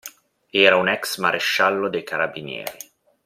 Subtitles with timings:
[0.63, 2.79] Era un ex-maresciallo dei carabinieri.